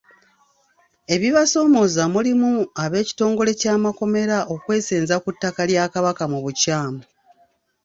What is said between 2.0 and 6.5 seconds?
mulimu ab'ekitongole ky'amakomera okwesenza ku tttaka lya Kabaka mu